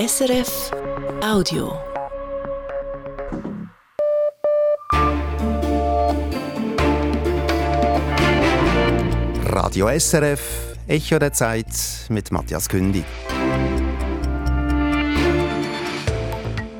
[0.00, 0.70] SRF
[1.22, 1.74] Audio.
[9.44, 10.40] Radio SRF,
[10.88, 11.66] Echo der Zeit
[12.08, 13.04] mit Matthias Kündi.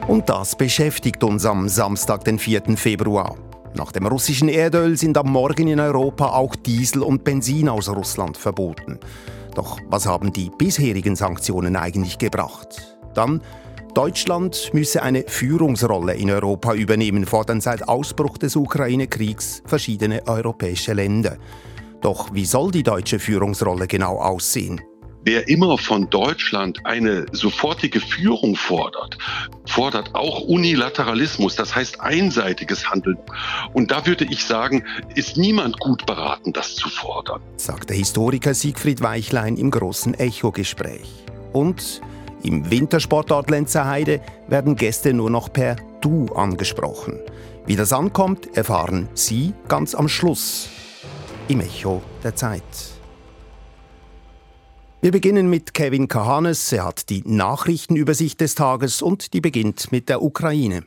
[0.06, 2.78] Und das beschäftigt uns am Samstag, den 4.
[2.78, 3.36] Februar.
[3.74, 8.38] Nach dem russischen Erdöl sind am Morgen in Europa auch Diesel und Benzin aus Russland
[8.38, 8.98] verboten.
[9.54, 12.96] Doch was haben die bisherigen Sanktionen eigentlich gebracht?
[13.14, 13.42] Dann
[13.94, 21.38] Deutschland müsse eine Führungsrolle in Europa übernehmen, fordern seit Ausbruch des Ukraine-Kriegs verschiedene europäische Länder.
[22.00, 24.80] Doch wie soll die deutsche Führungsrolle genau aussehen?
[25.22, 29.18] Wer immer von Deutschland eine sofortige Führung fordert,
[29.66, 33.18] fordert auch Unilateralismus, das heißt einseitiges Handeln.
[33.74, 34.82] Und da würde ich sagen,
[35.16, 37.42] ist niemand gut beraten, das zu fordern.
[37.56, 41.26] Sagt der Historiker Siegfried Weichlein im großen Echo-Gespräch.
[41.52, 42.00] Und
[42.42, 47.18] im Wintersportort Lenzerheide werden Gäste nur noch per Du angesprochen.
[47.66, 50.68] Wie das ankommt, erfahren Sie ganz am Schluss
[51.48, 52.62] im Echo der Zeit.
[55.02, 56.72] Wir beginnen mit Kevin Kahanes.
[56.72, 60.84] Er hat die Nachrichtenübersicht des Tages und die beginnt mit der Ukraine.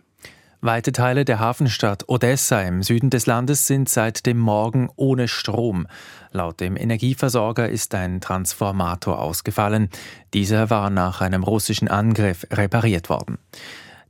[0.66, 5.88] Weite Teile der Hafenstadt Odessa im Süden des Landes sind seit dem Morgen ohne Strom.
[6.31, 9.89] Laut dem Energieversorger ist ein Transformator ausgefallen.
[10.33, 13.39] Dieser war nach einem russischen Angriff repariert worden.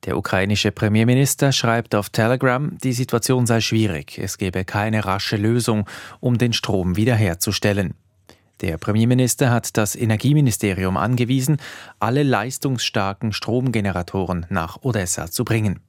[0.05, 5.89] Der ukrainische Premierminister schreibt auf Telegram, die Situation sei schwierig, es gebe keine rasche Lösung,
[6.19, 7.95] um den Strom wiederherzustellen.
[8.61, 11.57] Der Premierminister hat das Energieministerium angewiesen,
[11.99, 15.79] alle leistungsstarken Stromgeneratoren nach Odessa zu bringen.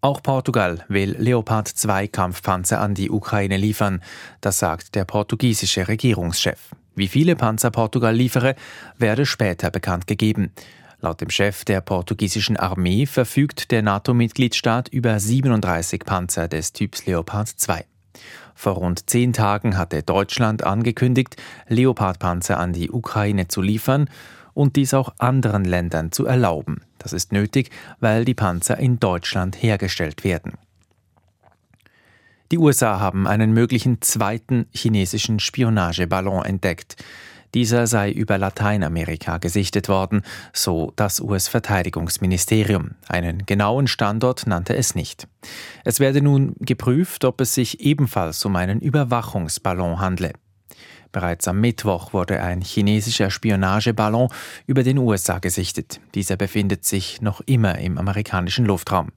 [0.00, 4.02] Auch Portugal will Leopard 2 Kampfpanzer an die Ukraine liefern,
[4.40, 6.70] das sagt der portugiesische Regierungschef.
[6.94, 8.54] Wie viele Panzer Portugal liefere,
[8.98, 10.52] werde später bekannt gegeben.
[11.00, 17.48] Laut dem Chef der portugiesischen Armee verfügt der NATO-Mitgliedstaat über 37 Panzer des Typs Leopard
[17.48, 17.84] 2.
[18.54, 21.36] Vor rund zehn Tagen hatte Deutschland angekündigt,
[21.68, 24.08] Leopardpanzer an die Ukraine zu liefern
[24.56, 26.80] und dies auch anderen Ländern zu erlauben.
[26.98, 30.54] Das ist nötig, weil die Panzer in Deutschland hergestellt werden.
[32.50, 36.96] Die USA haben einen möglichen zweiten chinesischen Spionageballon entdeckt.
[37.52, 40.22] Dieser sei über Lateinamerika gesichtet worden,
[40.54, 42.92] so das US-Verteidigungsministerium.
[43.08, 45.28] Einen genauen Standort nannte es nicht.
[45.84, 50.32] Es werde nun geprüft, ob es sich ebenfalls um einen Überwachungsballon handle.
[51.12, 54.28] Bereits am Mittwoch wurde ein chinesischer Spionageballon
[54.66, 56.00] über den USA gesichtet.
[56.14, 59.08] Dieser befindet sich noch immer im amerikanischen Luftraum.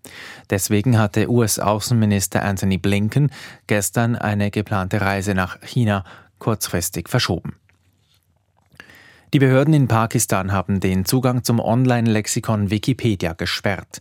[0.49, 3.31] Deswegen hatte US-Außenminister Anthony Blinken
[3.67, 6.03] gestern eine geplante Reise nach China
[6.39, 7.55] kurzfristig verschoben.
[9.31, 13.99] Die Behörden in Pakistan haben den Zugang zum Online-Lexikon Wikipedia gesperrt.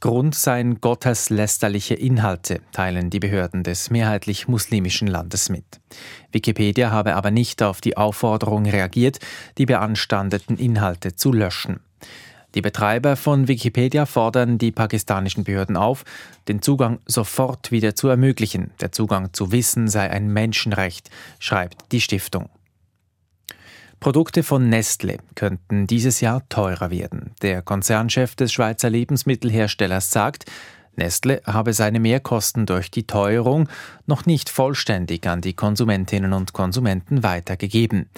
[0.00, 5.64] Grund seien gotteslästerliche Inhalte, teilen die Behörden des mehrheitlich muslimischen Landes mit.
[6.32, 9.18] Wikipedia habe aber nicht auf die Aufforderung reagiert,
[9.56, 11.80] die beanstandeten Inhalte zu löschen.
[12.54, 16.04] Die Betreiber von Wikipedia fordern die pakistanischen Behörden auf,
[16.48, 18.70] den Zugang sofort wieder zu ermöglichen.
[18.80, 22.48] Der Zugang zu Wissen sei ein Menschenrecht, schreibt die Stiftung.
[24.00, 27.32] Produkte von Nestle könnten dieses Jahr teurer werden.
[27.42, 30.44] Der Konzernchef des Schweizer Lebensmittelherstellers sagt,
[30.96, 33.68] Nestle habe seine Mehrkosten durch die Teuerung
[34.06, 38.08] noch nicht vollständig an die Konsumentinnen und Konsumenten weitergegeben.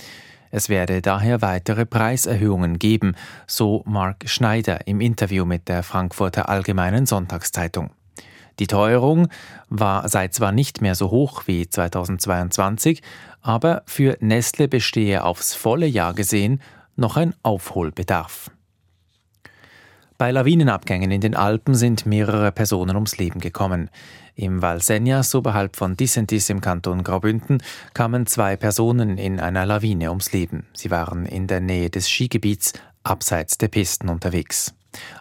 [0.50, 3.14] Es werde daher weitere Preiserhöhungen geben,
[3.46, 7.90] so Mark Schneider im Interview mit der Frankfurter Allgemeinen Sonntagszeitung.
[8.58, 9.28] Die Teuerung
[9.68, 13.02] war sei zwar nicht mehr so hoch wie 2022,
[13.40, 16.60] aber für Nestle bestehe aufs volle Jahr gesehen
[16.96, 18.50] noch ein Aufholbedarf.
[20.18, 23.88] Bei Lawinenabgängen in den Alpen sind mehrere Personen ums Leben gekommen.
[24.34, 27.62] Im Val Senjas oberhalb von Dissentis im Kanton Graubünden
[27.94, 30.66] kamen zwei Personen in einer Lawine ums Leben.
[30.72, 32.72] Sie waren in der Nähe des Skigebiets
[33.04, 34.74] abseits der Pisten unterwegs.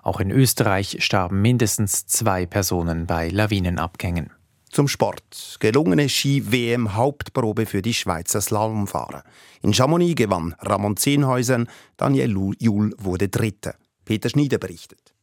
[0.03, 4.31] Auch in Österreich starben mindestens zwei Personen bei Lawinenabgängen.
[4.69, 5.57] Zum Sport.
[5.59, 9.23] Gelungene Ski-WM-Hauptprobe für die Schweizer Slalomfahrer.
[9.61, 13.75] In Chamonix gewann Ramon Zehnhäusern, Daniel Juhl wurde Dritter.
[14.05, 15.13] Peter Schnieder berichtet.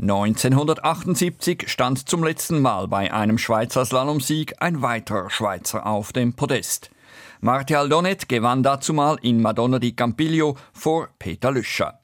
[0.00, 6.90] 1978 stand zum letzten Mal bei einem Schweizer Slalomsieg ein weiterer Schweizer auf dem Podest.
[7.40, 12.00] Martial Donet gewann dazumal in Madonna di Campiglio vor Peter Lüscher.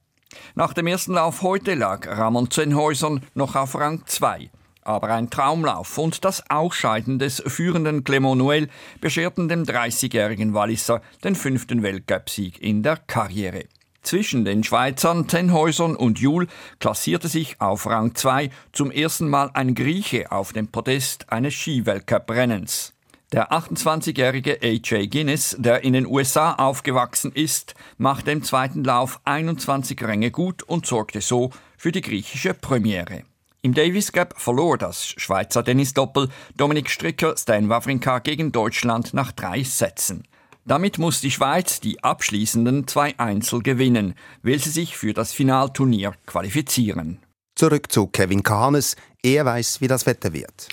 [0.54, 4.50] Nach dem ersten Lauf heute lag Ramon Zenhäusern noch auf Rang 2.
[4.82, 8.68] Aber ein Traumlauf und das Ausscheiden des führenden Clement Noël
[9.00, 13.64] bescherten dem 30-jährigen Walliser den fünften Weltcupsieg in der Karriere.
[14.02, 16.46] Zwischen den Schweizern Tenhäusern und Jul
[16.78, 22.94] klassierte sich auf Rang 2 zum ersten Mal ein Grieche auf dem Podest eines Skiweltcup-Rennens.
[23.32, 30.02] Der 28-jährige AJ Guinness, der in den USA aufgewachsen ist, machte im zweiten Lauf 21
[30.02, 33.22] Ränge gut und sorgte so für die griechische Premiere.
[33.62, 39.62] Im Davis Cup verlor das Schweizer Tennisdoppel Dominik Stricker Stan Wawrinka gegen Deutschland nach drei
[39.62, 40.24] Sätzen.
[40.64, 46.14] Damit muss die Schweiz die abschließenden zwei Einzel gewinnen, will sie sich für das Finalturnier
[46.26, 47.20] qualifizieren.
[47.54, 48.96] Zurück zu Kevin Kahnes.
[49.22, 50.68] Er weiß, wie das Wetter wird.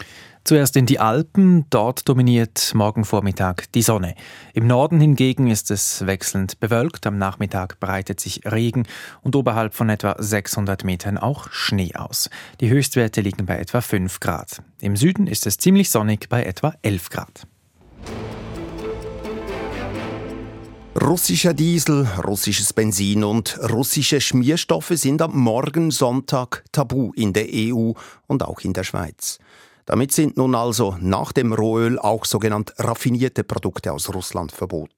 [0.48, 4.16] Zuerst in die Alpen, dort dominiert morgen Vormittag die Sonne.
[4.54, 8.88] Im Norden hingegen ist es wechselnd bewölkt, am Nachmittag breitet sich Regen
[9.22, 12.30] und oberhalb von etwa 600 Metern auch Schnee aus.
[12.62, 14.62] Die Höchstwerte liegen bei etwa 5 Grad.
[14.80, 17.46] Im Süden ist es ziemlich sonnig bei etwa 11 Grad.
[20.96, 27.92] Russischer Diesel, russisches Benzin und russische Schmierstoffe sind am Morgen Sonntag tabu in der EU
[28.28, 29.40] und auch in der Schweiz.
[29.88, 34.94] Damit sind nun also nach dem Rohöl auch sogenannte raffinierte Produkte aus Russland verboten.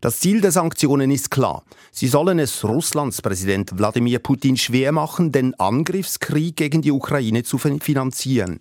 [0.00, 1.64] Das Ziel der Sanktionen ist klar.
[1.90, 7.58] Sie sollen es Russlands Präsident Wladimir Putin schwer machen, den Angriffskrieg gegen die Ukraine zu
[7.58, 8.60] finanzieren.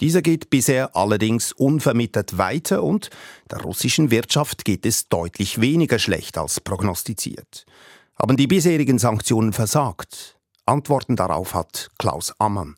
[0.00, 3.10] Dieser geht bisher allerdings unvermittelt weiter und
[3.50, 7.66] der russischen Wirtschaft geht es deutlich weniger schlecht als prognostiziert.
[8.18, 10.38] Haben die bisherigen Sanktionen versagt?
[10.64, 12.76] Antworten darauf hat Klaus Ammann.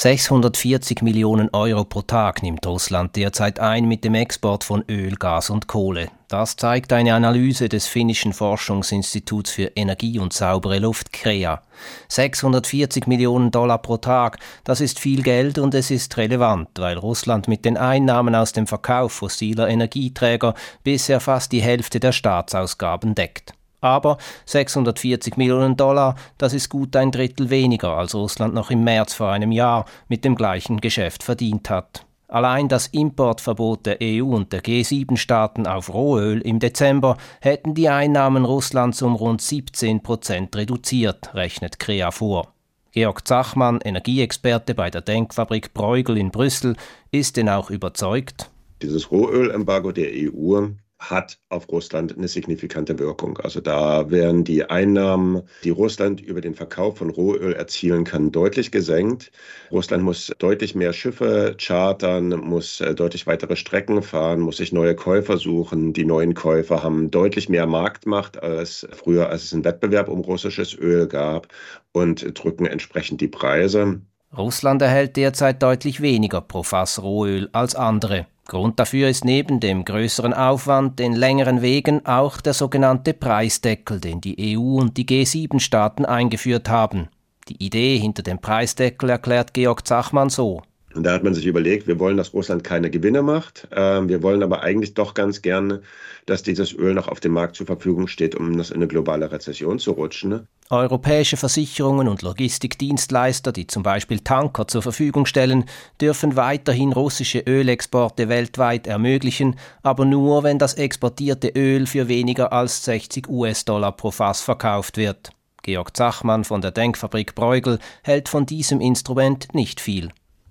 [0.00, 5.50] 640 Millionen Euro pro Tag nimmt Russland derzeit ein mit dem Export von Öl, Gas
[5.50, 6.08] und Kohle.
[6.28, 11.62] Das zeigt eine Analyse des finnischen Forschungsinstituts für Energie und saubere Luft CREA.
[12.06, 17.48] 640 Millionen Dollar pro Tag, das ist viel Geld und es ist relevant, weil Russland
[17.48, 20.54] mit den Einnahmen aus dem Verkauf fossiler Energieträger
[20.84, 23.57] bisher fast die Hälfte der Staatsausgaben deckt.
[23.80, 29.14] Aber 640 Millionen Dollar, das ist gut ein Drittel weniger, als Russland noch im März
[29.14, 32.04] vor einem Jahr mit dem gleichen Geschäft verdient hat.
[32.30, 38.44] Allein das Importverbot der EU und der G7-Staaten auf Rohöl im Dezember hätten die Einnahmen
[38.44, 42.52] Russlands um rund 17 Prozent reduziert, rechnet Crea vor.
[42.92, 46.76] Georg Zachmann, Energieexperte bei der Denkfabrik Bruegel in Brüssel,
[47.12, 48.50] ist denn auch überzeugt.
[48.82, 53.38] Dieses Rohölembargo der EU hat auf Russland eine signifikante Wirkung.
[53.38, 58.72] Also da werden die Einnahmen, die Russland über den Verkauf von Rohöl erzielen kann, deutlich
[58.72, 59.30] gesenkt.
[59.70, 64.94] Russland muss deutlich mehr Schiffe chartern, muss äh, deutlich weitere Strecken fahren, muss sich neue
[64.96, 65.92] Käufer suchen.
[65.92, 70.74] Die neuen Käufer haben deutlich mehr Marktmacht als früher, als es einen Wettbewerb um russisches
[70.74, 71.48] Öl gab
[71.92, 74.00] und drücken entsprechend die Preise.
[74.36, 78.26] Russland erhält derzeit deutlich weniger pro Fass Rohöl als andere.
[78.46, 84.20] Grund dafür ist neben dem größeren Aufwand, den längeren Wegen auch der sogenannte Preisdeckel, den
[84.20, 87.08] die EU und die G7-Staaten eingeführt haben.
[87.48, 90.62] Die Idee hinter dem Preisdeckel erklärt Georg Zachmann so.
[90.94, 93.68] Und da hat man sich überlegt, wir wollen, dass Russland keine Gewinne macht.
[93.72, 95.82] Ähm, wir wollen aber eigentlich doch ganz gerne,
[96.24, 99.30] dass dieses Öl noch auf dem Markt zur Verfügung steht, um das in eine globale
[99.30, 100.46] Rezession zu rutschen.
[100.70, 105.64] Europäische Versicherungen und Logistikdienstleister, die zum Beispiel Tanker zur Verfügung stellen,
[106.00, 112.84] dürfen weiterhin russische Ölexporte weltweit ermöglichen, aber nur, wenn das exportierte Öl für weniger als
[112.84, 115.30] 60 US-Dollar pro Fass verkauft wird.
[115.62, 120.10] Georg Zachmann von der Denkfabrik Bruegel hält von diesem Instrument nicht viel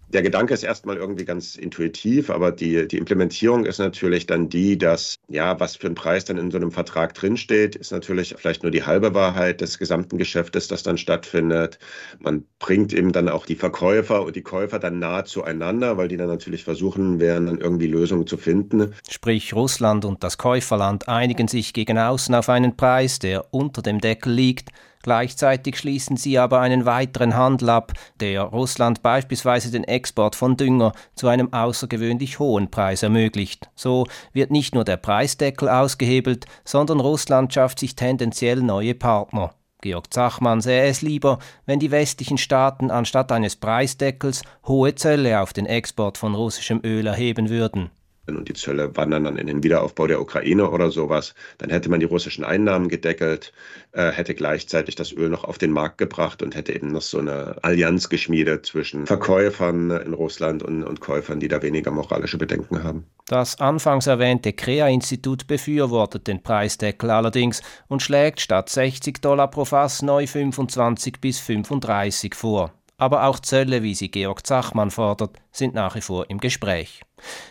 [0.09, 4.77] der Gedanke ist erstmal irgendwie ganz intuitiv, aber die, die Implementierung ist natürlich dann die,
[4.77, 8.63] dass, ja, was für ein Preis dann in so einem Vertrag drinsteht, ist natürlich vielleicht
[8.63, 11.77] nur die halbe Wahrheit des gesamten Geschäftes, das dann stattfindet.
[12.19, 16.17] Man bringt eben dann auch die Verkäufer und die Käufer dann nahe zueinander, weil die
[16.17, 18.93] dann natürlich versuchen werden, dann irgendwie Lösungen zu finden.
[19.09, 23.99] Sprich, Russland und das Käuferland einigen sich gegen außen auf einen Preis, der unter dem
[23.99, 24.69] Deckel liegt,
[25.07, 30.91] Gleichzeitig schließen sie aber einen weiteren Handel ab, der Russland beispielsweise den Export von Dünger
[31.15, 33.69] zu einem außergewöhnlich hohen Preis ermöglicht.
[33.73, 39.53] So wird nicht nur der Preisdeckel ausgehebelt, sondern Russland schafft sich tendenziell neue Partner.
[39.79, 45.53] Georg Zachmann sähe es lieber, wenn die westlichen Staaten anstatt eines Preisdeckels hohe Zölle auf
[45.53, 47.91] den Export von russischem Öl erheben würden
[48.35, 51.99] und die Zölle wandern dann in den Wiederaufbau der Ukraine oder sowas, dann hätte man
[51.99, 53.53] die russischen Einnahmen gedeckelt,
[53.93, 57.19] äh, hätte gleichzeitig das Öl noch auf den Markt gebracht und hätte eben noch so
[57.19, 62.83] eine Allianz geschmiedet zwischen Verkäufern in Russland und, und Käufern, die da weniger moralische Bedenken
[62.83, 63.05] haben.
[63.27, 70.01] Das anfangs erwähnte CREA-Institut befürwortet den Preisdeckel allerdings und schlägt statt 60 Dollar pro Fass
[70.01, 72.73] neu 25 bis 35 vor.
[72.97, 77.03] Aber auch Zölle, wie sie Georg Zachmann fordert, sind nach wie vor im Gespräch.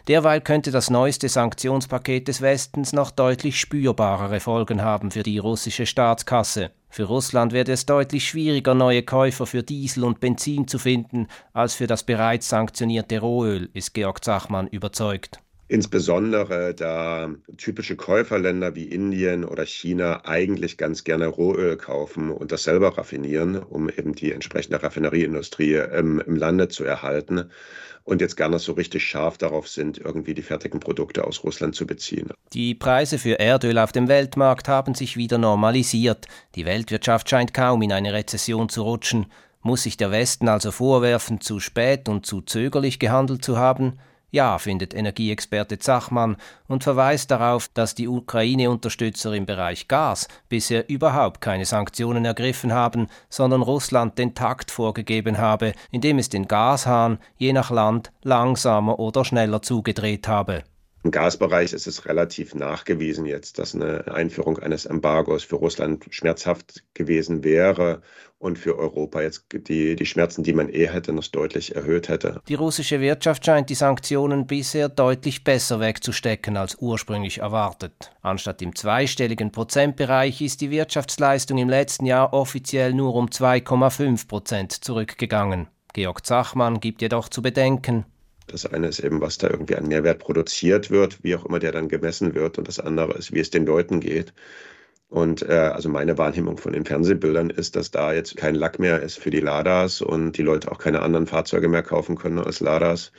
[0.09, 5.87] Derweil könnte das neueste Sanktionspaket des Westens noch deutlich spürbarere Folgen haben für die russische
[5.87, 6.71] Staatskasse.
[6.89, 11.75] Für Russland werde es deutlich schwieriger, neue Käufer für Diesel und Benzin zu finden, als
[11.75, 15.41] für das bereits sanktionierte Rohöl, ist Georg Zachmann überzeugt.
[15.69, 22.63] Insbesondere da typische Käuferländer wie Indien oder China eigentlich ganz gerne Rohöl kaufen und das
[22.63, 27.51] selber raffinieren, um eben die entsprechende Raffinerieindustrie ähm, im Lande zu erhalten
[28.05, 31.75] und jetzt gar nicht so richtig scharf darauf sind, irgendwie die fertigen Produkte aus Russland
[31.75, 32.31] zu beziehen.
[32.53, 36.27] Die Preise für Erdöl auf dem Weltmarkt haben sich wieder normalisiert.
[36.55, 39.27] Die Weltwirtschaft scheint kaum in eine Rezession zu rutschen.
[39.63, 43.99] Muss sich der Westen also vorwerfen, zu spät und zu zögerlich gehandelt zu haben?
[44.31, 51.41] Ja, findet Energieexperte Zachmann und verweist darauf, dass die Ukraine-Unterstützer im Bereich Gas bisher überhaupt
[51.41, 57.53] keine Sanktionen ergriffen haben, sondern Russland den Takt vorgegeben habe, indem es den Gashahn je
[57.53, 60.65] nach Land langsamer oder schneller zugedreht habe.
[61.07, 66.83] Im Gasbereich ist es relativ nachgewiesen jetzt, dass eine Einführung eines Embargos für Russland schmerzhaft
[66.95, 68.03] gewesen wäre
[68.41, 72.41] und für Europa jetzt die, die Schmerzen, die man eh hätte, noch deutlich erhöht hätte.
[72.49, 78.11] Die russische Wirtschaft scheint die Sanktionen bisher deutlich besser wegzustecken als ursprünglich erwartet.
[78.23, 84.73] Anstatt im zweistelligen Prozentbereich ist die Wirtschaftsleistung im letzten Jahr offiziell nur um 2,5 Prozent
[84.73, 85.69] zurückgegangen.
[85.93, 88.07] Georg Zachmann gibt jedoch zu bedenken,
[88.47, 91.73] das eine ist eben, was da irgendwie an Mehrwert produziert wird, wie auch immer der
[91.73, 92.59] dann gemessen wird.
[92.59, 94.33] Und das andere ist, wie es den Leuten geht.
[95.09, 99.03] Und äh, also meine Wahrnehmung von den Fernsehbildern ist, dass da jetzt kein Lack mehr
[99.03, 102.61] ist für die Ladas und die Leute auch keine anderen Fahrzeuge mehr kaufen können als
[102.61, 103.13] Ladas.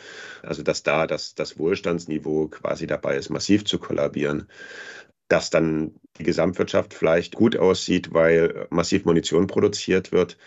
[0.44, 4.48] Also dass da das, das Wohlstandsniveau quasi dabei ist, massiv zu kollabieren.
[5.30, 10.38] Dass dann die Gesamtwirtschaft vielleicht gut aussieht, weil massiv Munition produziert wird,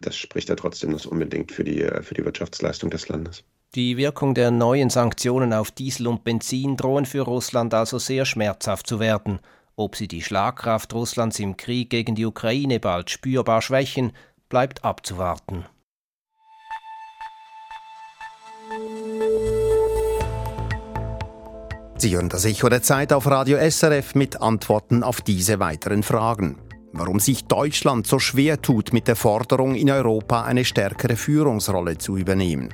[0.00, 3.44] das spricht ja trotzdem nicht unbedingt für die, für die Wirtschaftsleistung des Landes.
[3.74, 8.86] Die Wirkung der neuen Sanktionen auf Diesel und Benzin drohen für Russland also sehr schmerzhaft
[8.86, 9.40] zu werden.
[9.76, 14.12] Ob sie die Schlagkraft Russlands im Krieg gegen die Ukraine bald spürbar schwächen,
[14.48, 15.66] bleibt abzuwarten.
[21.98, 26.58] Sie hören das Echo der Zeit auf Radio SRF mit Antworten auf diese weiteren Fragen.
[26.92, 32.16] Warum sich Deutschland so schwer tut, mit der Forderung, in Europa eine stärkere Führungsrolle zu
[32.16, 32.72] übernehmen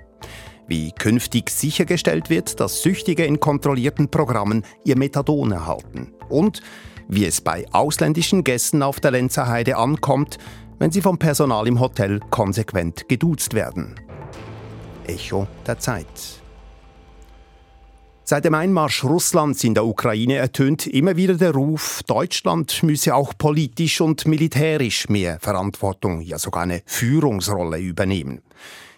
[0.67, 6.63] wie künftig sichergestellt wird, dass Süchtige in kontrollierten Programmen ihr Methadon erhalten und
[7.09, 10.39] wie es bei ausländischen Gästen auf der Lenzer Heide ankommt,
[10.79, 13.95] wenn sie vom Personal im Hotel konsequent geduzt werden.
[15.07, 16.43] Echo der Zeit.
[18.27, 23.35] Seit dem Einmarsch Russlands in der Ukraine ertönt immer wieder der Ruf, Deutschland müsse auch
[23.37, 28.41] politisch und militärisch mehr Verantwortung, ja sogar eine Führungsrolle übernehmen.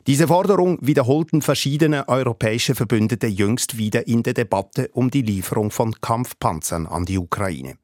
[0.06, 6.00] Diese Forderung wiederholten verschiedene europäische Verbündete jüngst wieder in der Debatte um die Lieferung von
[6.00, 7.76] Kampfpanzern an die Ukraine.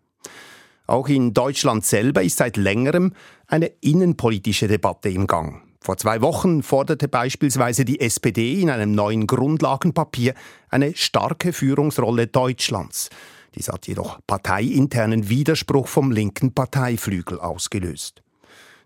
[0.87, 3.12] Auch in Deutschland selber ist seit längerem
[3.49, 5.62] eine innenpolitische Debatte im Gang.
[5.81, 10.35] Vor zwei Wochen forderte beispielsweise die SPD in einem neuen Grundlagenpapier
[10.69, 13.11] eine starke Führungsrolle Deutschlands.
[13.57, 18.23] Dies hat jedoch parteiinternen Widerspruch vom linken Parteiflügel ausgelöst.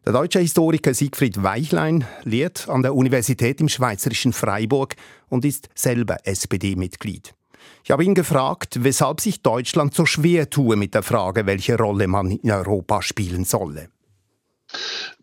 [0.07, 4.95] Der deutsche Historiker Siegfried Weichlein lehrt an der Universität im schweizerischen Freiburg
[5.29, 7.35] und ist selber SPD-Mitglied.
[7.83, 12.07] Ich habe ihn gefragt, weshalb sich Deutschland so schwer tue mit der Frage, welche Rolle
[12.07, 13.89] man in Europa spielen solle.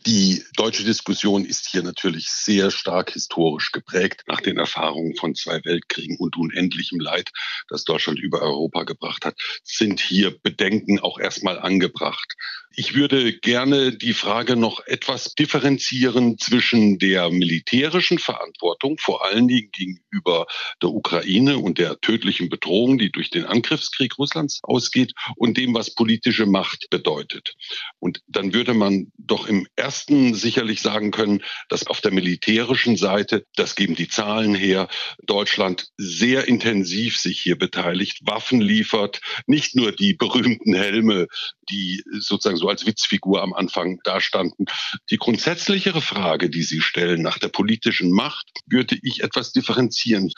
[0.06, 5.64] Die deutsche Diskussion ist hier natürlich sehr stark historisch geprägt nach den Erfahrungen von zwei
[5.64, 7.30] Weltkriegen und unendlichem Leid,
[7.70, 12.36] das Deutschland über Europa gebracht hat, sind hier Bedenken auch erstmal angebracht.
[12.76, 19.70] Ich würde gerne die Frage noch etwas differenzieren zwischen der militärischen Verantwortung, vor allen Dingen
[19.72, 20.48] gegenüber
[20.82, 25.94] der Ukraine und der tödlichen Bedrohung, die durch den Angriffskrieg Russlands ausgeht, und dem, was
[25.94, 27.54] politische Macht bedeutet.
[28.00, 33.46] Und dann würde man doch im ersten sicherlich sagen können, dass auf der militärischen Seite,
[33.56, 34.88] das geben die Zahlen her,
[35.22, 41.28] Deutschland sehr intensiv sich hier beteiligt, Waffen liefert, nicht nur die berühmten Helme,
[41.70, 44.68] die sozusagen so als Witzfigur am Anfang dastanden.
[45.12, 50.32] Die grundsätzlichere Frage, die Sie stellen nach der politischen Macht, würde ich etwas differenzieren.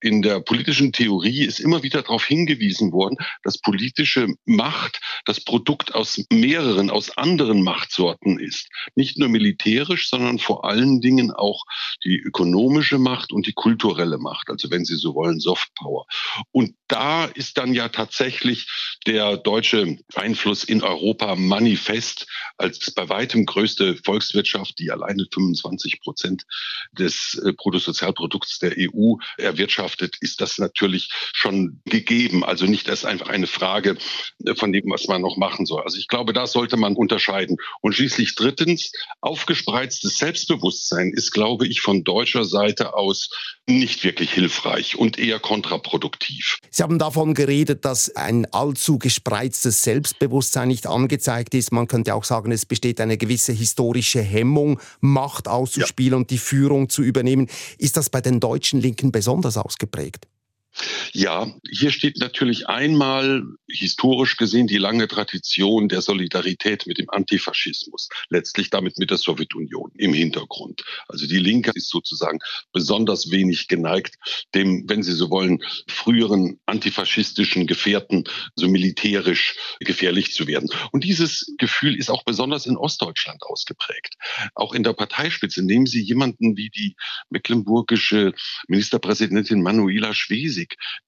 [0.00, 5.92] In der politischen Theorie ist immer wieder darauf hingewiesen worden, dass politische Macht das Produkt
[5.96, 8.68] aus mehreren, aus anderen Machtsorten ist.
[8.94, 11.64] Nicht nur militärisch, sondern vor allen Dingen auch
[12.04, 14.50] die ökonomische Macht und die kulturelle Macht.
[14.50, 16.06] Also wenn Sie so wollen, Soft Power.
[16.52, 18.68] Und da ist dann ja tatsächlich
[19.04, 22.26] der deutsche Einfluss in Europa manifestiert manifest
[22.58, 26.44] als bei weitem größte Volkswirtschaft, die alleine 25 Prozent
[26.92, 32.44] des äh, Bruttosozialprodukts der EU erwirtschaftet, ist das natürlich schon gegeben.
[32.44, 33.96] Also nicht erst einfach eine Frage
[34.44, 35.82] äh, von dem, was man noch machen soll.
[35.82, 37.56] Also ich glaube, da sollte man unterscheiden.
[37.80, 43.30] Und schließlich drittens, aufgespreiztes Selbstbewusstsein ist, glaube ich, von deutscher Seite aus
[43.66, 46.58] nicht wirklich hilfreich und eher kontraproduktiv.
[46.70, 51.61] Sie haben davon geredet, dass ein allzu gespreiztes Selbstbewusstsein nicht angezeigt ist.
[51.70, 56.16] Man könnte auch sagen, es besteht eine gewisse historische Hemmung, Macht auszuspielen ja.
[56.16, 57.48] und die Führung zu übernehmen.
[57.78, 60.26] Ist das bei den deutschen Linken besonders ausgeprägt?
[61.12, 68.08] Ja, hier steht natürlich einmal historisch gesehen die lange Tradition der Solidarität mit dem Antifaschismus,
[68.30, 70.82] letztlich damit mit der Sowjetunion im Hintergrund.
[71.08, 72.38] Also die Linke ist sozusagen
[72.72, 74.16] besonders wenig geneigt,
[74.54, 78.24] dem, wenn Sie so wollen, früheren antifaschistischen Gefährten
[78.56, 80.70] so militärisch gefährlich zu werden.
[80.92, 84.14] Und dieses Gefühl ist auch besonders in Ostdeutschland ausgeprägt.
[84.54, 86.96] Auch in der Parteispitze nehmen Sie jemanden wie die
[87.28, 88.32] mecklenburgische
[88.68, 90.61] Ministerpräsidentin Manuela Schwesig,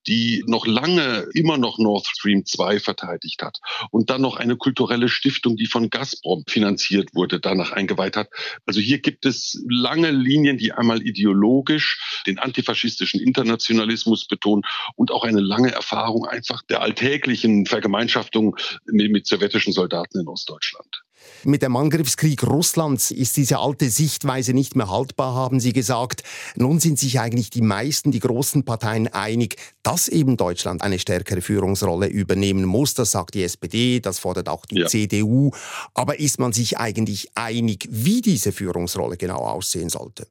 [0.07, 3.59] die noch lange immer noch Nord Stream 2 verteidigt hat
[3.91, 8.29] und dann noch eine kulturelle Stiftung, die von Gazprom finanziert wurde, danach eingeweiht hat.
[8.67, 14.63] Also hier gibt es lange Linien, die einmal ideologisch den antifaschistischen Internationalismus betonen
[14.97, 18.57] und auch eine lange Erfahrung einfach der alltäglichen Vergemeinschaftung
[18.87, 21.04] mit sowjetischen Soldaten in Ostdeutschland.
[21.45, 26.23] Mit dem Angriffskrieg Russlands ist diese alte Sichtweise nicht mehr haltbar, haben Sie gesagt.
[26.57, 31.43] Nun sind sich eigentlich die meisten, die großen Parteien einig, dass eben Deutschland eine stärkere
[31.43, 32.95] Führungsrolle übernehmen muss.
[32.95, 34.87] Das sagt die SPD, das fordert auch die ja.
[34.87, 35.51] CDU.
[35.93, 40.27] Aber ist man sich eigentlich einig, wie diese Führungsrolle genau aussehen sollte?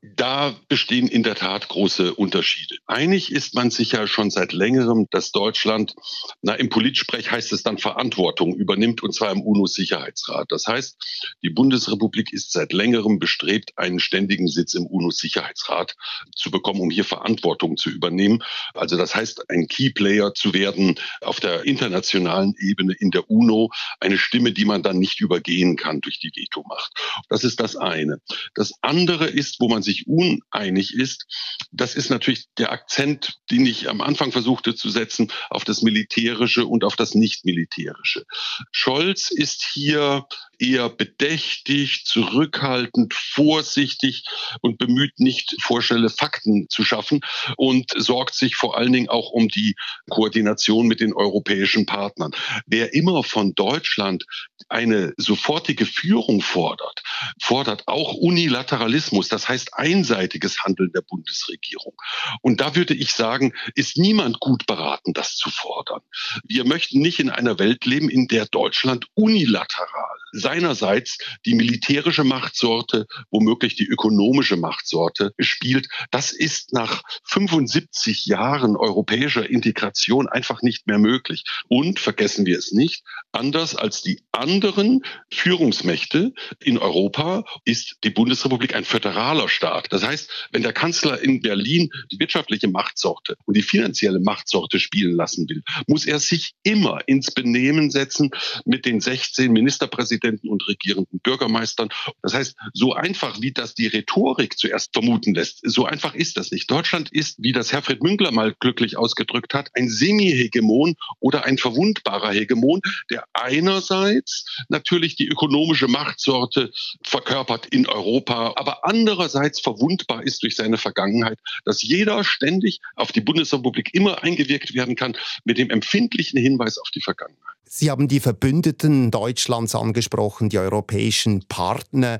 [0.00, 2.76] Da bestehen in der Tat große Unterschiede.
[2.86, 5.96] Einig ist man sich ja schon seit längerem, dass Deutschland,
[6.40, 10.52] na, im Politsprech heißt es dann Verantwortung übernimmt, und zwar im UNO-Sicherheitsrat.
[10.52, 10.96] Das heißt,
[11.42, 15.96] die Bundesrepublik ist seit längerem bestrebt, einen ständigen Sitz im UNO-Sicherheitsrat
[16.36, 18.44] zu bekommen, um hier Verantwortung zu übernehmen.
[18.74, 24.16] Also das heißt, ein Keyplayer zu werden auf der internationalen Ebene in der UNO, eine
[24.16, 26.92] Stimme, die man dann nicht übergehen kann durch die Vetomacht.
[27.28, 28.20] Das ist das eine.
[28.54, 31.26] Das andere ist, wo man sich uneinig ist,
[31.72, 36.66] das ist natürlich der Akzent, den ich am Anfang versuchte zu setzen, auf das Militärische
[36.66, 38.24] und auf das Nicht-Militärische.
[38.70, 40.26] Scholz ist hier
[40.58, 44.24] eher bedächtig, zurückhaltend, vorsichtig
[44.60, 47.20] und bemüht nicht vorstelle Fakten zu schaffen
[47.56, 49.74] und sorgt sich vor allen Dingen auch um die
[50.10, 52.32] Koordination mit den europäischen Partnern.
[52.66, 54.24] Wer immer von Deutschland
[54.68, 57.02] eine sofortige Führung fordert,
[57.40, 61.94] fordert auch Unilateralismus, das heißt einseitiges Handeln der Bundesregierung.
[62.42, 66.00] Und da würde ich sagen, ist niemand gut beraten, das zu fordern.
[66.44, 73.06] Wir möchten nicht in einer Welt leben, in der Deutschland unilateral seinerseits die militärische Machtsorte,
[73.30, 75.88] womöglich die ökonomische Machtsorte spielt.
[76.10, 81.44] Das ist nach 75 Jahren europäischer Integration einfach nicht mehr möglich.
[81.68, 88.74] Und vergessen wir es nicht, anders als die anderen Führungsmächte in Europa ist die Bundesrepublik
[88.74, 89.92] ein föderaler Staat.
[89.92, 95.16] Das heißt, wenn der Kanzler in Berlin die wirtschaftliche Machtsorte und die finanzielle Machtsorte spielen
[95.16, 98.30] lassen will, muss er sich immer ins Benehmen setzen
[98.64, 101.88] mit den 16 Ministerpräsidenten und regierenden Bürgermeistern.
[102.22, 106.50] Das heißt, so einfach wie das die Rhetorik zuerst vermuten lässt, so einfach ist das
[106.50, 106.70] nicht.
[106.70, 112.32] Deutschland ist, wie das Herfried Münkler mal glücklich ausgedrückt hat, ein Semi-Hegemon oder ein verwundbarer
[112.32, 116.70] Hegemon, der einerseits natürlich die ökonomische Machtsorte
[117.02, 123.20] verkörpert in Europa, aber andererseits verwundbar ist durch seine Vergangenheit, dass jeder ständig auf die
[123.20, 127.57] Bundesrepublik immer eingewirkt werden kann mit dem empfindlichen Hinweis auf die Vergangenheit.
[127.70, 132.18] Sie haben die Verbündeten Deutschlands angesprochen, die europäischen Partner.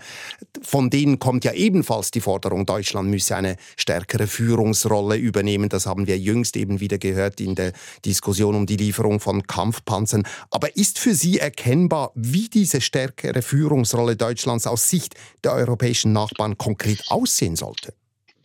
[0.62, 5.70] Von denen kommt ja ebenfalls die Forderung, Deutschland müsse eine stärkere Führungsrolle übernehmen.
[5.70, 7.72] Das haben wir jüngst eben wieder gehört in der
[8.04, 10.24] Diskussion um die Lieferung von Kampfpanzern.
[10.50, 16.58] Aber ist für Sie erkennbar, wie diese stärkere Führungsrolle Deutschlands aus Sicht der europäischen Nachbarn
[16.58, 17.94] konkret aussehen sollte?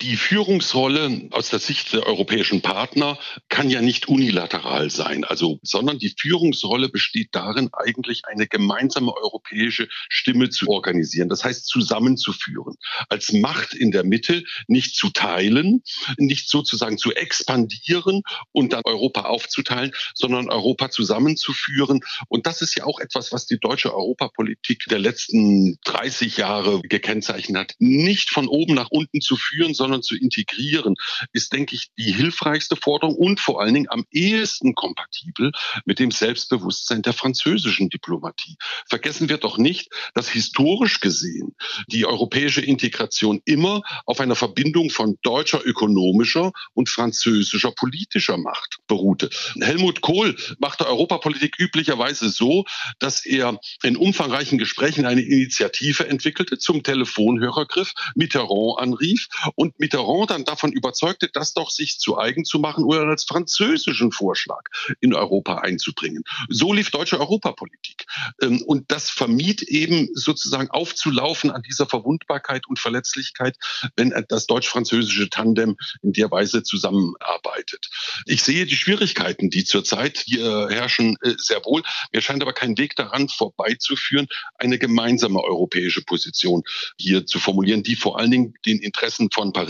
[0.04, 5.98] Die Führungsrolle aus der Sicht der europäischen Partner kann ja nicht unilateral sein, also, sondern
[5.98, 11.30] die Führungsrolle besteht darin, eigentlich eine gemeinsame europäische Stimme zu organisieren.
[11.30, 12.76] Das heißt, zusammenzuführen.
[13.08, 15.84] Als Macht in der Mitte nicht zu teilen,
[16.18, 22.02] nicht sozusagen zu expandieren und dann Europa aufzuteilen, sondern Europa zusammenzuführen.
[22.28, 27.58] Und das ist ja auch etwas, was die deutsche Europapolitik der letzten 30 Jahre gekennzeichnet
[27.58, 27.76] hat.
[27.80, 30.96] Nicht von oben nach unten zu führen, sondern sondern zu integrieren,
[31.34, 35.52] ist, denke ich, die hilfreichste Forderung und vor allen Dingen am ehesten kompatibel
[35.86, 38.58] mit dem Selbstbewusstsein der französischen Diplomatie.
[38.90, 41.56] Vergessen wir doch nicht, dass historisch gesehen
[41.88, 49.30] die europäische Integration immer auf einer Verbindung von deutscher ökonomischer und französischer politischer Macht beruhte.
[49.62, 52.66] Helmut Kohl machte Europapolitik üblicherweise so,
[53.00, 60.30] dass er in umfangreichen Gesprächen eine Initiative entwickelte, zum Telefonhörer griff, Mitterrand anrief und Mitterrand
[60.30, 64.62] dann davon überzeugte, das doch sich zu eigen zu machen oder als französischen Vorschlag
[65.00, 66.24] in Europa einzubringen.
[66.50, 68.06] So lief deutsche Europapolitik.
[68.42, 73.58] Ähm, und das vermied eben sozusagen aufzulaufen an dieser Verwundbarkeit und Verletzlichkeit,
[73.96, 77.90] wenn das deutsch-französische Tandem in der Weise zusammenarbeitet.
[78.26, 81.84] Ich sehe die Schwierigkeiten, die zurzeit hier herrschen, äh, sehr wohl.
[82.12, 86.64] Mir scheint aber kein Weg daran vorbeizuführen, eine gemeinsame europäische Position
[86.98, 89.63] hier zu formulieren, die vor allen Dingen den Interessen von Paris,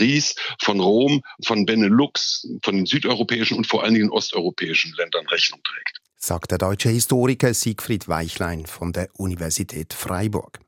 [0.60, 6.00] von Rom, von Benelux, von den südeuropäischen und vor allen Dingen osteuropäischen Ländern Rechnung trägt.
[6.16, 10.60] Sagt der deutsche Historiker Siegfried Weichlein von der Universität Freiburg.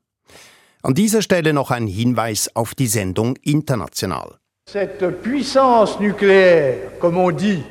[0.83, 4.37] An dieser Stelle noch ein Hinweis auf die Sendung International.
[4.69, 7.63] Cette puissance nucléaire, comme on dit,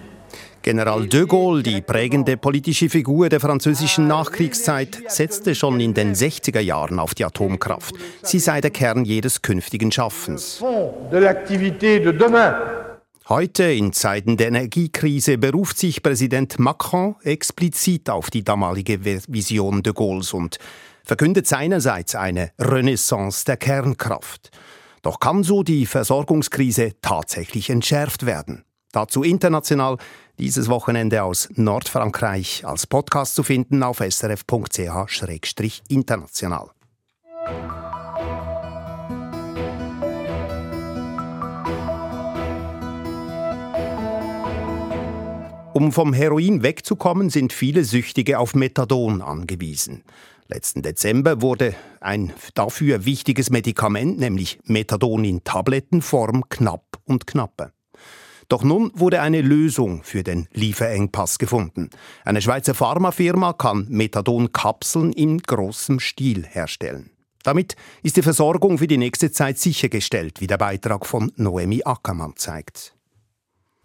[0.67, 6.59] General de Gaulle, die prägende politische Figur der französischen Nachkriegszeit, setzte schon in den 60er
[6.59, 7.95] Jahren auf die Atomkraft.
[8.25, 10.61] Sie sei der Kern jedes künftigen Schaffens.
[13.29, 19.93] Heute, in Zeiten der Energiekrise, beruft sich Präsident Macron explizit auf die damalige Vision de
[19.93, 20.59] Gaulles und
[21.05, 24.51] verkündet seinerseits eine Renaissance der Kernkraft.
[25.03, 28.65] Doch kann so die Versorgungskrise tatsächlich entschärft werden?
[28.93, 29.99] Dazu international
[30.39, 36.71] dieses Wochenende aus Nordfrankreich als Podcast zu finden auf srf.ch-international.
[45.77, 50.05] Um vom Heroin wegzukommen, sind viele Süchtige auf Methadon angewiesen.
[50.49, 57.73] Letzten Dezember wurde ein dafür wichtiges Medikament, nämlich Methadon in Tablettenform, knapp und knapper.
[58.49, 61.91] Doch nun wurde eine Lösung für den Lieferengpass gefunden.
[62.25, 67.11] Eine Schweizer Pharmafirma kann Methadonkapseln in großem Stil herstellen.
[67.43, 72.35] Damit ist die Versorgung für die nächste Zeit sichergestellt, wie der Beitrag von Noemi Ackermann
[72.37, 72.97] zeigt.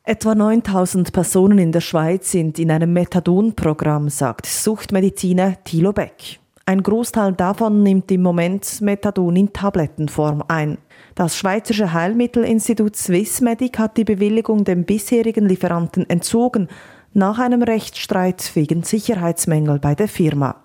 [0.04, 6.41] Etwa 9000 Personen in der Schweiz sind in einem Methadon-Programm, sagt Suchtmediziner Thilo Beck.
[6.72, 10.78] Ein Großteil davon nimmt im Moment Methadon in Tablettenform ein.
[11.16, 16.70] Das Schweizerische Heilmittelinstitut Swissmedic hat die Bewilligung dem bisherigen Lieferanten entzogen,
[17.12, 20.64] nach einem Rechtsstreit wegen Sicherheitsmängel bei der Firma.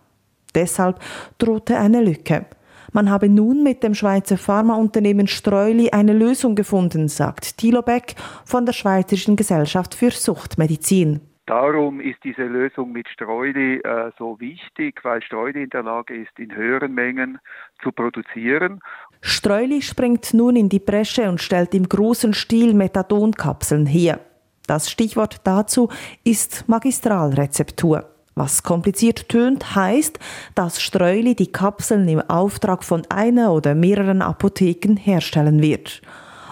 [0.55, 1.01] Deshalb
[1.39, 2.47] drohte eine Lücke.
[2.93, 8.15] Man habe nun mit dem Schweizer Pharmaunternehmen Streuli eine Lösung gefunden, sagt Thilo Beck
[8.45, 11.21] von der Schweizerischen Gesellschaft für Suchtmedizin.
[11.47, 16.37] Darum ist diese Lösung mit Streuli äh, so wichtig, weil Streuli in der Lage ist,
[16.39, 17.39] in höheren Mengen
[17.85, 18.81] zu produzieren.
[19.21, 24.19] Streuli springt nun in die Bresche und stellt im großen Stil Methadonkapseln her.
[24.67, 25.89] Das Stichwort dazu
[26.25, 28.05] ist Magistralrezeptur.
[28.35, 30.19] Was kompliziert tönt, heißt,
[30.57, 36.03] dass Streuli die Kapseln im Auftrag von einer oder mehreren Apotheken herstellen wird.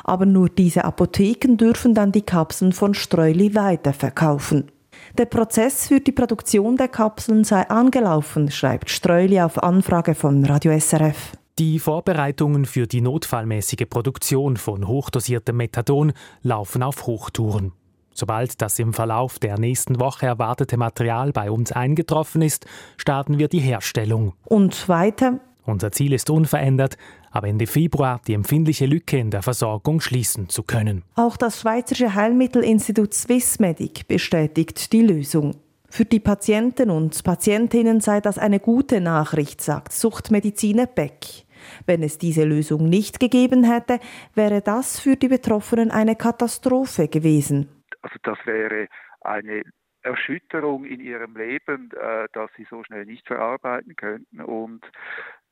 [0.05, 4.71] Aber nur diese Apotheken dürfen dann die Kapseln von Streuli weiterverkaufen.
[5.17, 10.77] Der Prozess für die Produktion der Kapseln sei angelaufen, schreibt Streuli auf Anfrage von Radio
[10.77, 11.35] SRF.
[11.61, 17.71] Die Vorbereitungen für die notfallmäßige Produktion von hochdosiertem Methadon laufen auf Hochtouren.
[18.13, 23.47] Sobald das im Verlauf der nächsten Woche erwartete Material bei uns eingetroffen ist, starten wir
[23.47, 24.33] die Herstellung.
[24.45, 25.39] Und weiter?
[25.65, 26.97] Unser Ziel ist unverändert,
[27.35, 31.03] ab Ende Februar die empfindliche Lücke in der Versorgung schließen zu können.
[31.17, 35.57] Auch das Schweizerische Heilmittelinstitut Swissmedic bestätigt die Lösung.
[35.89, 41.45] Für die Patienten und Patientinnen sei das eine gute Nachricht, sagt Suchtmediziner Beck.
[41.87, 44.01] Wenn es diese Lösung nicht gegeben hätte,
[44.35, 47.69] wäre das für die Betroffenen eine Katastrophe gewesen.
[48.03, 48.89] Also das wäre
[49.21, 49.63] eine
[50.03, 54.85] Erschütterung in ihrem Leben, äh, dass sie so schnell nicht verarbeiten könnten und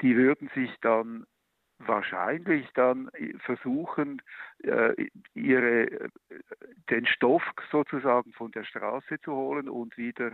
[0.02, 1.24] die würden sich dann
[1.86, 3.10] wahrscheinlich dann
[3.44, 4.22] versuchen,
[4.62, 6.08] äh, ihre, äh,
[6.90, 10.32] den Stoff sozusagen von der Straße zu holen und wieder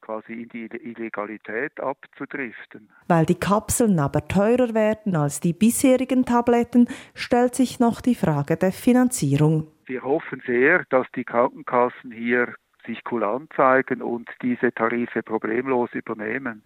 [0.00, 2.90] quasi in die Illegalität abzudriften.
[3.08, 8.56] Weil die Kapseln aber teurer werden als die bisherigen Tabletten, stellt sich noch die Frage
[8.56, 9.68] der Finanzierung.
[9.86, 12.54] Wir hoffen sehr, dass die Krankenkassen hier
[12.86, 16.62] sich kulant zeigen und diese Tarife problemlos übernehmen.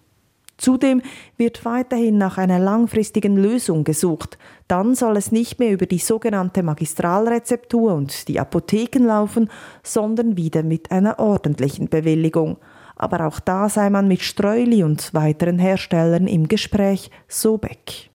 [0.59, 1.03] Zudem
[1.37, 4.39] wird weiterhin nach einer langfristigen Lösung gesucht.
[4.67, 9.51] Dann soll es nicht mehr über die sogenannte Magistralrezeptur und die Apotheken laufen,
[9.83, 12.59] sondern wieder mit einer ordentlichen Bewilligung.
[12.97, 18.11] Aber auch da sei man mit Streuli und weiteren Herstellern im Gespräch, so Beck.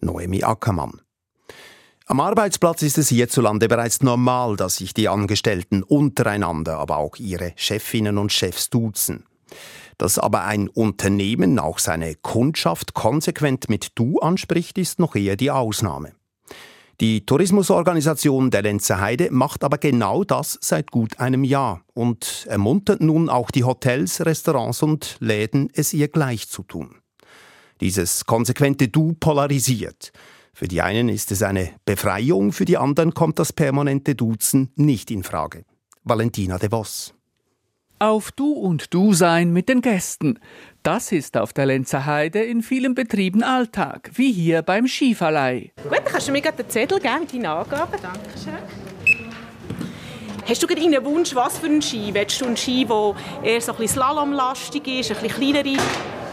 [0.00, 1.00] Noemi Ackermann.
[2.06, 7.52] Am Arbeitsplatz ist es hierzulande bereits normal, dass sich die Angestellten untereinander, aber auch ihre
[7.54, 9.24] Chefinnen und Chefs duzen.
[9.96, 15.50] Dass aber ein Unternehmen auch seine Kundschaft konsequent mit Du anspricht, ist noch eher die
[15.50, 16.12] Ausnahme.
[17.00, 23.00] Die Tourismusorganisation der Lenzer Heide macht aber genau das seit gut einem Jahr und ermuntert
[23.00, 26.96] nun auch die Hotels, Restaurants und Läden, es ihr gleich zu tun.
[27.80, 30.12] Dieses konsequente Du polarisiert.
[30.52, 35.12] Für die einen ist es eine Befreiung, für die anderen kommt das permanente Duzen nicht
[35.12, 35.64] in Frage.
[36.02, 37.14] Valentina de Vos.
[38.00, 40.38] Auf Du und Du sein mit den Gästen.
[40.84, 45.72] Das ist auf der Lenzer Heide in vielen Betrieben Alltag, wie hier beim Skiverleih.
[45.82, 48.00] Gut, dann kannst du mir gerade den Zettel geben mit deinen Angaben.
[48.00, 48.54] Dankeschön.
[50.48, 52.14] Hast du gerade einen Wunsch, was für einen Ski?
[52.14, 55.82] Willst du einen Ski, der eher so ein bisschen slalomlastig ist, ein bisschen kleinere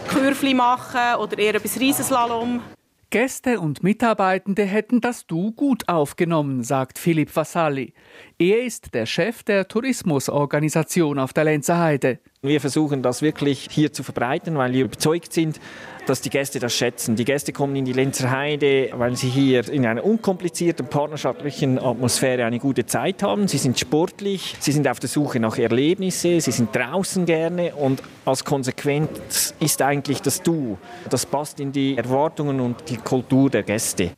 [0.08, 2.62] Kurven machen oder eher etwas Riesenslalom?
[3.10, 7.94] Gäste und Mitarbeitende hätten das Du gut aufgenommen, sagt Philipp Vassalli.
[8.38, 12.20] Er ist der Chef der Tourismusorganisation auf der Lenzer Heide.
[12.42, 15.60] Wir versuchen das wirklich hier zu verbreiten, weil wir überzeugt sind,
[16.06, 17.16] dass die Gäste das schätzen.
[17.16, 22.46] Die Gäste kommen in die Lenzer Heide, weil sie hier in einer unkomplizierten partnerschaftlichen Atmosphäre
[22.46, 23.48] eine gute Zeit haben.
[23.48, 28.04] Sie sind sportlich, sie sind auf der Suche nach Erlebnissen, sie sind draußen gerne und
[28.26, 30.78] als Konsequenz ist eigentlich das Du.
[31.10, 34.12] Das passt in die Erwartungen und die Kultur der Gäste.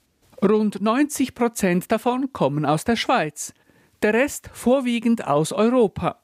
[0.44, 3.54] Rund 90 Prozent davon kommen aus der Schweiz,
[4.02, 6.18] der Rest vorwiegend aus Europa.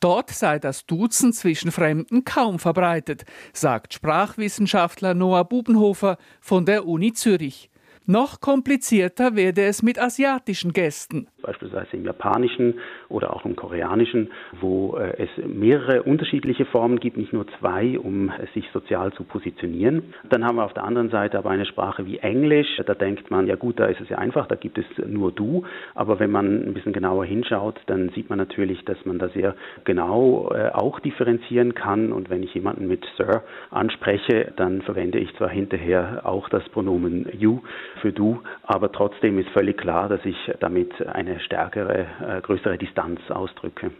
[0.00, 7.12] Dort sei das Duzen zwischen Fremden kaum verbreitet, sagt Sprachwissenschaftler Noah Bubenhofer von der Uni
[7.12, 7.68] Zürich.
[8.06, 11.28] Noch komplizierter werde es mit asiatischen Gästen.
[11.42, 17.32] Beispielsweise im Japanischen oder auch im Koreanischen, wo äh, es mehrere unterschiedliche Formen gibt, nicht
[17.32, 20.14] nur zwei, um sich sozial zu positionieren.
[20.28, 22.80] Dann haben wir auf der anderen Seite aber eine Sprache wie Englisch.
[22.84, 25.64] Da denkt man, ja gut, da ist es ja einfach, da gibt es nur du.
[25.94, 29.54] Aber wenn man ein bisschen genauer hinschaut, dann sieht man natürlich, dass man da sehr
[29.84, 32.12] genau äh, auch differenzieren kann.
[32.12, 37.26] Und wenn ich jemanden mit Sir anspreche, dann verwende ich zwar hinterher auch das Pronomen
[37.38, 37.60] you
[38.02, 42.97] für du, aber trotzdem ist völlig klar, dass ich damit eine stärkere, äh, größere Distanz
[43.30, 43.90] ausdrücke.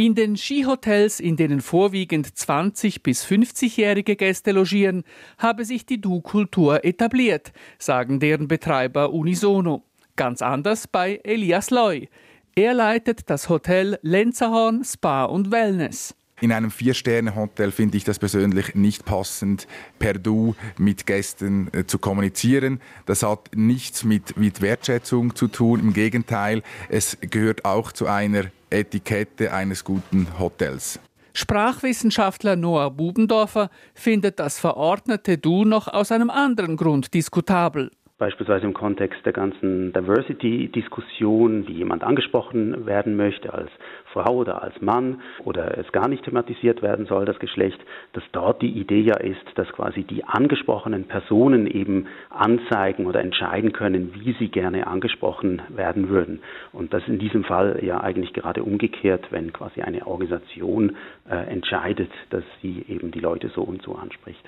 [0.00, 5.02] In den Skihotels, in denen vorwiegend 20- bis 50-jährige Gäste logieren,
[5.38, 9.82] habe sich die Du-Kultur etabliert, sagen deren Betreiber unisono.
[10.14, 12.08] Ganz anders bei Elias Loy.
[12.54, 16.14] Er leitet das Hotel Lenzerhorn Spa und Wellness.
[16.40, 19.66] In einem Vier-Sterne-Hotel finde ich das persönlich nicht passend,
[19.98, 22.80] per Du mit Gästen äh, zu kommunizieren.
[23.06, 25.80] Das hat nichts mit, mit Wertschätzung zu tun.
[25.80, 31.00] Im Gegenteil, es gehört auch zu einer Etikette eines guten Hotels.
[31.34, 38.74] Sprachwissenschaftler Noah Bubendorfer findet das verordnete Du noch aus einem anderen Grund diskutabel beispielsweise im
[38.74, 43.70] Kontext der ganzen Diversity-Diskussion, wie jemand angesprochen werden möchte als
[44.12, 47.78] Frau oder als Mann oder es gar nicht thematisiert werden soll, das Geschlecht,
[48.12, 53.72] dass dort die Idee ja ist, dass quasi die angesprochenen Personen eben anzeigen oder entscheiden
[53.72, 56.40] können, wie sie gerne angesprochen werden würden.
[56.72, 60.96] Und das in diesem Fall ja eigentlich gerade umgekehrt, wenn quasi eine Organisation
[61.30, 64.44] äh, entscheidet, dass sie eben die Leute so und so anspricht.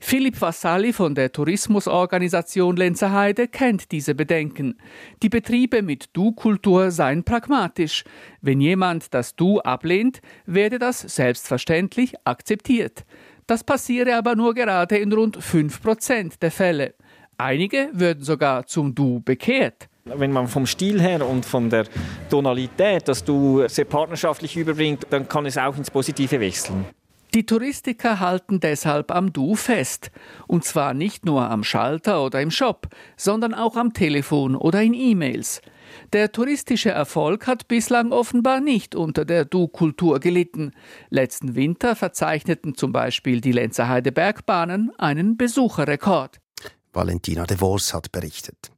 [0.00, 4.78] Philipp Vassalli von der Tourismusorganisation Lenzerheide kennt diese Bedenken.
[5.22, 8.04] Die Betriebe mit Du-Kultur seien pragmatisch.
[8.40, 13.04] Wenn jemand das Du ablehnt, werde das selbstverständlich akzeptiert.
[13.46, 16.94] Das passiere aber nur gerade in rund 5% der Fälle.
[17.36, 19.88] Einige würden sogar zum Du bekehrt.
[20.04, 21.86] Wenn man vom Stil her und von der
[22.30, 26.86] Tonalität das Du sehr partnerschaftlich überbringt, dann kann es auch ins Positive wechseln.
[27.34, 30.10] Die Touristiker halten deshalb am Du fest.
[30.46, 34.94] Und zwar nicht nur am Schalter oder im Shop, sondern auch am Telefon oder in
[34.94, 35.60] E-Mails.
[36.12, 40.72] Der touristische Erfolg hat bislang offenbar nicht unter der Du-Kultur gelitten.
[41.10, 46.40] Letzten Winter verzeichneten zum Beispiel die Lenzerheide Bergbahnen einen Besucherrekord.
[46.92, 48.70] Valentina de Vos hat berichtet.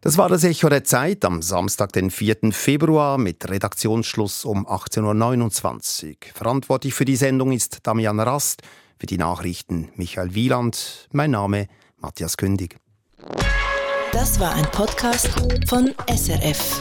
[0.00, 2.52] Das war das Echo der Zeit am Samstag, den 4.
[2.52, 6.14] Februar mit Redaktionsschluss um 18.29 Uhr.
[6.34, 8.62] Verantwortlich für die Sendung ist Damian Rast,
[8.98, 11.08] für die Nachrichten Michael Wieland.
[11.12, 12.76] Mein Name Matthias Kündig.
[14.12, 15.28] Das war ein Podcast
[15.66, 16.80] von SRF.